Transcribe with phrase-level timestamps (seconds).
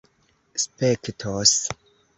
[0.63, 1.53] spektos